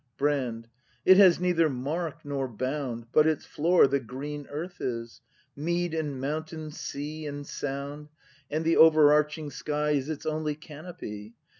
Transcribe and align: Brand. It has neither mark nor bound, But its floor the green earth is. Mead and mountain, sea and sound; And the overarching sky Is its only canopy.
Brand. 0.17 0.67
It 1.05 1.17
has 1.17 1.39
neither 1.39 1.69
mark 1.69 2.25
nor 2.25 2.47
bound, 2.47 3.05
But 3.11 3.27
its 3.27 3.45
floor 3.45 3.85
the 3.85 3.99
green 3.99 4.47
earth 4.49 4.77
is. 4.81 5.21
Mead 5.55 5.93
and 5.93 6.19
mountain, 6.19 6.71
sea 6.71 7.27
and 7.27 7.45
sound; 7.45 8.09
And 8.49 8.65
the 8.65 8.77
overarching 8.77 9.51
sky 9.51 9.91
Is 9.91 10.09
its 10.09 10.25
only 10.25 10.55
canopy. 10.55 11.35